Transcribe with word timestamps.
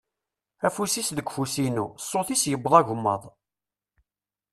Afus-is 0.65 1.09
deg 1.17 1.27
ufus-inu, 1.29 1.85
ṣṣut-is 2.03 2.43
yewweḍ 2.51 2.73
agemmaḍ. 2.79 3.23